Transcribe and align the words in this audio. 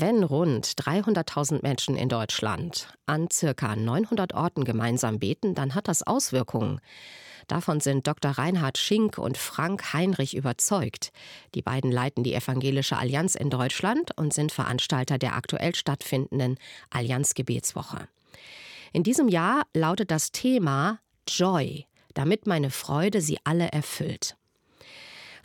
Wenn 0.00 0.22
rund 0.22 0.64
300.000 0.64 1.62
Menschen 1.62 1.96
in 1.96 2.08
Deutschland 2.08 2.86
an 3.06 3.28
circa 3.32 3.74
900 3.74 4.32
Orten 4.32 4.62
gemeinsam 4.62 5.18
beten, 5.18 5.56
dann 5.56 5.74
hat 5.74 5.88
das 5.88 6.06
Auswirkungen. 6.06 6.80
Davon 7.48 7.80
sind 7.80 8.06
Dr. 8.06 8.30
Reinhard 8.30 8.78
Schink 8.78 9.18
und 9.18 9.36
Frank 9.36 9.92
Heinrich 9.92 10.36
überzeugt. 10.36 11.10
Die 11.56 11.62
beiden 11.62 11.90
leiten 11.90 12.22
die 12.22 12.34
Evangelische 12.34 12.96
Allianz 12.96 13.34
in 13.34 13.50
Deutschland 13.50 14.16
und 14.16 14.32
sind 14.32 14.52
Veranstalter 14.52 15.18
der 15.18 15.34
aktuell 15.34 15.74
stattfindenden 15.74 16.58
Allianz 16.90 17.34
Gebetswoche. 17.34 18.06
In 18.92 19.02
diesem 19.02 19.26
Jahr 19.26 19.64
lautet 19.74 20.12
das 20.12 20.30
Thema 20.30 21.00
Joy, 21.26 21.86
damit 22.14 22.46
meine 22.46 22.70
Freude 22.70 23.20
sie 23.20 23.38
alle 23.42 23.72
erfüllt. 23.72 24.37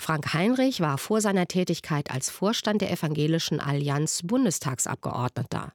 Frank 0.04 0.34
Heinrich 0.34 0.82
war 0.82 0.98
vor 0.98 1.22
seiner 1.22 1.48
Tätigkeit 1.48 2.12
als 2.12 2.30
Vorstand 2.30 2.82
der 2.82 2.92
Evangelischen 2.92 3.62
Allianz 3.62 4.22
Bundestagsabgeordneter. 4.22 5.72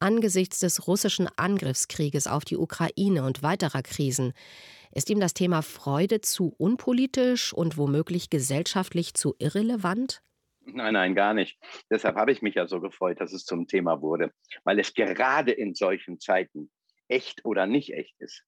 Angesichts 0.00 0.58
des 0.58 0.88
russischen 0.88 1.28
Angriffskrieges 1.36 2.26
auf 2.26 2.44
die 2.44 2.56
Ukraine 2.56 3.22
und 3.22 3.44
weiterer 3.44 3.82
Krisen 3.82 4.32
ist 4.92 5.10
ihm 5.10 5.20
das 5.20 5.32
Thema 5.32 5.62
Freude 5.62 6.20
zu 6.20 6.56
unpolitisch 6.58 7.52
und 7.52 7.78
womöglich 7.78 8.30
gesellschaftlich 8.30 9.14
zu 9.14 9.36
irrelevant? 9.38 10.22
Nein, 10.64 10.94
nein, 10.94 11.14
gar 11.14 11.32
nicht. 11.32 11.56
Deshalb 11.88 12.16
habe 12.16 12.32
ich 12.32 12.42
mich 12.42 12.56
ja 12.56 12.66
so 12.66 12.80
gefreut, 12.80 13.20
dass 13.20 13.32
es 13.32 13.44
zum 13.44 13.68
Thema 13.68 14.02
wurde, 14.02 14.32
weil 14.64 14.80
es 14.80 14.92
gerade 14.92 15.52
in 15.52 15.76
solchen 15.76 16.18
Zeiten 16.18 16.68
echt 17.06 17.44
oder 17.44 17.68
nicht 17.68 17.92
echt 17.92 18.16
ist. 18.18 18.42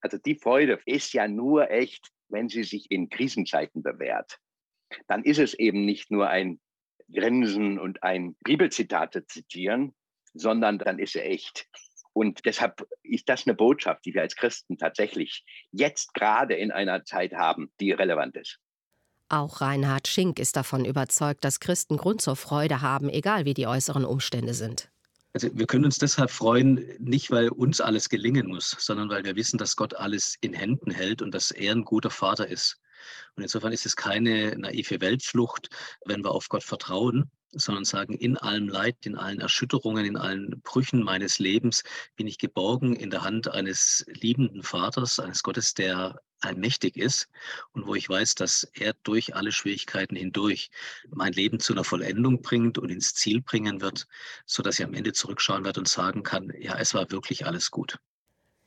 Also 0.00 0.18
die 0.18 0.34
Freude 0.34 0.80
ist 0.86 1.12
ja 1.12 1.28
nur 1.28 1.70
echt, 1.70 2.10
wenn 2.34 2.48
sie 2.50 2.64
sich 2.64 2.90
in 2.90 3.08
Krisenzeiten 3.08 3.82
bewährt, 3.82 4.38
dann 5.06 5.24
ist 5.24 5.38
es 5.38 5.54
eben 5.54 5.84
nicht 5.86 6.10
nur 6.10 6.28
ein 6.28 6.60
Grinsen 7.12 7.78
und 7.78 8.02
ein 8.02 8.36
Bibelzitate 8.44 9.26
zitieren, 9.26 9.94
sondern 10.34 10.78
dann 10.78 10.98
ist 10.98 11.12
sie 11.12 11.20
echt. 11.20 11.66
Und 12.12 12.44
deshalb 12.44 12.86
ist 13.02 13.28
das 13.28 13.46
eine 13.46 13.54
Botschaft, 13.54 14.04
die 14.04 14.14
wir 14.14 14.22
als 14.22 14.36
Christen 14.36 14.78
tatsächlich 14.78 15.44
jetzt 15.72 16.14
gerade 16.14 16.54
in 16.54 16.70
einer 16.70 17.04
Zeit 17.04 17.32
haben, 17.32 17.72
die 17.80 17.92
relevant 17.92 18.36
ist. 18.36 18.58
Auch 19.28 19.60
Reinhard 19.60 20.06
Schink 20.06 20.38
ist 20.38 20.56
davon 20.56 20.84
überzeugt, 20.84 21.44
dass 21.44 21.60
Christen 21.60 21.96
Grund 21.96 22.20
zur 22.20 22.36
Freude 22.36 22.82
haben, 22.82 23.08
egal 23.08 23.44
wie 23.46 23.54
die 23.54 23.66
äußeren 23.66 24.04
Umstände 24.04 24.54
sind. 24.54 24.90
Also 25.34 25.48
wir 25.52 25.66
können 25.66 25.84
uns 25.84 25.98
deshalb 25.98 26.30
freuen, 26.30 26.86
nicht 27.00 27.32
weil 27.32 27.48
uns 27.48 27.80
alles 27.80 28.08
gelingen 28.08 28.46
muss, 28.46 28.76
sondern 28.78 29.08
weil 29.08 29.24
wir 29.24 29.34
wissen, 29.34 29.58
dass 29.58 29.74
Gott 29.74 29.94
alles 29.94 30.36
in 30.40 30.52
Händen 30.52 30.92
hält 30.92 31.22
und 31.22 31.32
dass 31.34 31.50
er 31.50 31.72
ein 31.72 31.84
guter 31.84 32.10
Vater 32.10 32.46
ist. 32.46 32.78
Und 33.34 33.42
insofern 33.42 33.72
ist 33.72 33.84
es 33.84 33.96
keine 33.96 34.56
naive 34.56 35.00
Weltflucht, 35.00 35.68
wenn 36.04 36.22
wir 36.22 36.30
auf 36.30 36.48
Gott 36.48 36.62
vertrauen, 36.62 37.32
sondern 37.50 37.84
sagen, 37.84 38.14
in 38.14 38.36
allem 38.36 38.68
Leid, 38.68 38.96
in 39.04 39.16
allen 39.16 39.40
Erschütterungen, 39.40 40.04
in 40.04 40.16
allen 40.16 40.60
Brüchen 40.62 41.02
meines 41.02 41.40
Lebens 41.40 41.82
bin 42.14 42.28
ich 42.28 42.38
geborgen 42.38 42.94
in 42.94 43.10
der 43.10 43.24
Hand 43.24 43.48
eines 43.48 44.04
liebenden 44.06 44.62
Vaters, 44.62 45.18
eines 45.18 45.42
Gottes, 45.42 45.74
der 45.74 46.20
allmächtig 46.44 46.96
ist 46.96 47.28
und 47.72 47.86
wo 47.86 47.94
ich 47.94 48.08
weiß, 48.08 48.34
dass 48.34 48.64
er 48.74 48.94
durch 49.02 49.34
alle 49.34 49.52
Schwierigkeiten 49.52 50.16
hindurch 50.16 50.70
mein 51.08 51.32
Leben 51.32 51.60
zu 51.60 51.72
einer 51.72 51.84
Vollendung 51.84 52.42
bringt 52.42 52.78
und 52.78 52.90
ins 52.90 53.14
Ziel 53.14 53.40
bringen 53.40 53.80
wird, 53.80 54.06
sodass 54.46 54.78
ich 54.78 54.84
am 54.84 54.94
Ende 54.94 55.12
zurückschauen 55.12 55.64
werde 55.64 55.80
und 55.80 55.88
sagen 55.88 56.22
kann, 56.22 56.52
ja, 56.58 56.78
es 56.78 56.94
war 56.94 57.10
wirklich 57.10 57.46
alles 57.46 57.70
gut. 57.70 57.98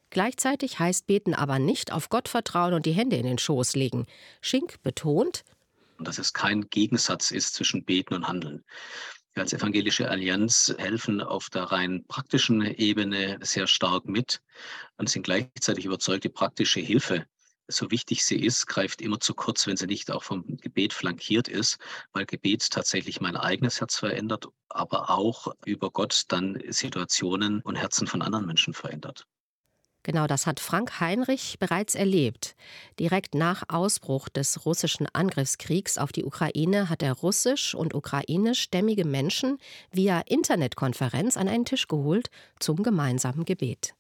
Gleichzeitig 0.10 0.80
heißt 0.80 1.06
Beten 1.06 1.34
aber 1.34 1.60
nicht 1.60 1.92
auf 1.92 2.10
Gott 2.10 2.30
vertrauen 2.30 2.74
und 2.74 2.86
die 2.86 2.94
Hände 2.94 3.18
in 3.18 3.26
den 3.26 3.38
Schoß 3.38 3.76
legen. 3.76 4.06
Schink 4.42 4.82
betont, 4.82 5.44
dass 6.00 6.18
es 6.18 6.34
kein 6.34 6.70
Gegensatz 6.70 7.32
ist 7.32 7.56
zwischen 7.56 7.84
Beten 7.84 8.14
und 8.14 8.28
Handeln. 8.28 8.64
Wir 9.34 9.44
als 9.44 9.54
Evangelische 9.54 10.10
Allianz 10.10 10.74
helfen 10.78 11.22
auf 11.22 11.50
der 11.50 11.64
rein 11.66 12.06
praktischen 12.08 12.62
Ebene 12.62 13.38
sehr 13.42 13.68
stark 13.68 14.06
mit 14.06 14.42
und 14.98 15.10
sind 15.10 15.24
gleichzeitig 15.24 15.86
überzeugt, 15.86 16.24
die 16.24 16.30
praktische 16.30 16.80
Hilfe 16.80 17.28
so 17.68 17.92
wichtig 17.92 18.24
sie 18.24 18.40
ist, 18.44 18.68
greift 18.68 19.02
immer 19.02 19.20
zu 19.20 19.34
kurz, 19.34 19.68
wenn 19.68 19.78
sie 19.78 19.88
nicht 19.88 20.12
auch 20.12 20.24
vom 20.24 20.58
Gebet 20.58 20.94
flankiert 20.94 21.48
ist, 21.48 21.78
weil 22.14 22.26
Gebet 22.26 22.70
tatsächlich 22.70 23.22
mein 23.22 23.36
eigenes 23.36 23.80
Herz 23.80 23.98
verändert, 23.98 24.48
aber 24.70 25.10
auch 25.10 25.54
über 25.66 25.92
Gott 25.92 26.24
dann 26.30 26.62
Situationen 26.70 27.62
und 27.62 27.76
Herzen 27.76 28.08
von 28.08 28.22
anderen 28.22 28.46
Menschen 28.46 28.74
verändert. 28.74 29.28
Genau 30.08 30.26
das 30.26 30.48
hat 30.48 30.62
Frank 30.62 31.02
Heinrich 31.02 31.60
bereits 31.60 31.94
erlebt. 31.94 32.56
Direkt 32.98 33.36
nach 33.36 33.64
Ausbruch 33.68 34.30
des 34.30 34.66
russischen 34.66 35.06
Angriffskriegs 35.12 35.98
auf 35.98 36.14
die 36.14 36.24
Ukraine 36.24 36.90
hat 36.90 37.04
er 37.04 37.12
russisch 37.12 37.76
und 37.76 37.94
ukrainischstämmige 37.94 39.04
Menschen 39.04 39.58
via 39.92 40.22
Internetkonferenz 40.22 41.36
an 41.36 41.50
einen 41.50 41.66
Tisch 41.66 41.90
geholt 41.90 42.30
zum 42.58 42.84
gemeinsamen 42.84 43.44
Gebet. 43.44 43.97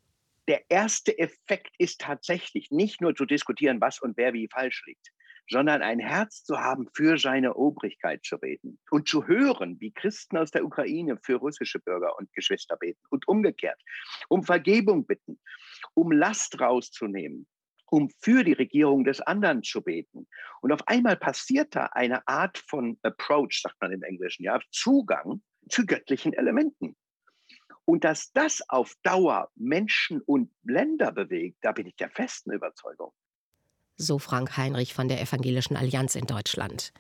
Der 0.47 0.63
erste 0.69 1.18
Effekt 1.18 1.75
ist 1.78 2.02
tatsächlich 2.02 2.72
nicht 2.72 3.02
nur 3.02 3.16
zu 3.16 3.25
diskutieren, 3.25 3.81
was 3.81 4.00
und 4.00 4.16
wer 4.18 4.34
wie 4.34 4.47
falsch 4.47 4.84
liegt, 4.85 5.12
sondern 5.50 5.81
ein 5.81 6.00
Herz 6.00 6.44
zu 6.44 6.58
haben, 6.58 6.88
für 6.94 7.18
seine 7.18 7.56
Obrigkeit 7.56 8.24
zu 8.24 8.38
beten 8.38 8.80
und 8.90 9.08
zu 9.08 9.28
hören, 9.28 9.78
wie 9.80 9.91
Christen 9.91 10.38
aus 10.38 10.52
der 10.52 10.66
Ukraine 10.66 11.18
für 11.22 11.35
russische 11.35 11.80
Bürger 11.80 12.18
und 12.18 12.31
Geschwister 12.34 12.78
beten 12.78 13.02
und 13.09 13.28
umgekehrt, 13.28 13.81
um 14.30 14.44
Vergebung 14.44 15.06
bitten 15.06 15.40
um 15.94 16.12
Last 16.12 16.59
rauszunehmen, 16.59 17.47
um 17.90 18.09
für 18.19 18.44
die 18.44 18.53
Regierung 18.53 19.03
des 19.03 19.22
anderen 19.22 19.64
zu 19.64 19.81
beten. 19.81 20.28
Und 20.62 20.72
auf 20.72 20.88
einmal 20.88 21.18
passiert 21.18 21.75
da 21.75 21.88
eine 21.94 22.28
Art 22.28 22.58
von 22.58 22.97
Approach, 23.03 23.62
sagt 23.62 23.75
man 23.81 23.91
im 23.91 24.03
Englischen, 24.03 24.44
ja, 24.44 24.59
Zugang 24.72 25.41
zu 25.69 25.85
göttlichen 25.85 26.34
Elementen. 26.34 26.96
Und 27.90 28.03
dass 28.03 28.34
das 28.34 28.62
auf 28.68 28.96
Dauer 29.02 29.50
Menschen 29.56 30.20
und 30.22 30.52
Länder 30.64 31.14
bewegt, 31.14 31.59
da 31.62 31.72
bin 31.72 31.88
ich 31.88 31.96
der 31.96 32.09
festen 32.09 32.52
Überzeugung. 32.52 33.14
So 33.96 34.20
Frank 34.20 34.58
Heinrich 34.58 34.94
von 34.94 35.08
der 35.08 35.22
Evangelischen 35.22 35.78
Allianz 35.78 36.16
in 36.16 36.26
Deutschland. 36.26 36.92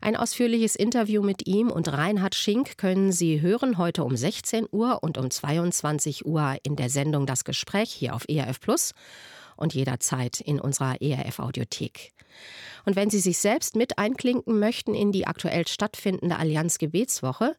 Ein 0.00 0.14
ausführliches 0.16 0.76
Interview 0.76 1.20
mit 1.20 1.48
ihm 1.48 1.68
und 1.68 1.92
Reinhard 1.92 2.36
Schink 2.36 2.78
können 2.78 3.10
Sie 3.10 3.40
hören 3.40 3.76
heute 3.76 4.04
um 4.04 4.16
16 4.16 4.68
Uhr 4.70 5.02
und 5.02 5.18
um 5.18 5.30
22 5.30 6.24
Uhr 6.24 6.58
in 6.62 6.76
der 6.76 6.90
Sendung 6.90 7.26
Das 7.26 7.42
Gespräch 7.42 7.90
hier 7.90 8.14
auf 8.14 8.24
ERF 8.28 8.60
Plus 8.60 8.92
und 9.56 9.74
jederzeit 9.74 10.40
in 10.40 10.60
unserer 10.60 11.00
ERF 11.00 11.38
Audiothek. 11.38 12.12
Und 12.84 12.96
wenn 12.96 13.10
Sie 13.10 13.20
sich 13.20 13.38
selbst 13.38 13.76
mit 13.76 13.98
einklinken 13.98 14.58
möchten 14.58 14.94
in 14.94 15.12
die 15.12 15.26
aktuell 15.26 15.66
stattfindende 15.66 16.36
Allianz 16.36 16.78
Gebetswoche, 16.78 17.56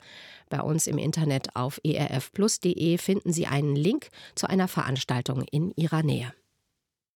bei 0.50 0.62
uns 0.62 0.88
im 0.88 0.98
Internet 0.98 1.56
auf 1.56 1.80
erfplus.de 1.84 2.98
finden 2.98 3.34
Sie 3.34 3.48
einen 3.48 3.76
Link 3.76 4.10
zu 4.36 4.48
einer 4.48 4.68
Veranstaltung 4.68 5.44
in 5.50 5.72
Ihrer 5.76 6.04
Nähe. 6.04 6.34